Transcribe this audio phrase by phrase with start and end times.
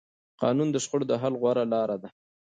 [0.41, 2.09] قانون د شخړو د حل غوره لاره ده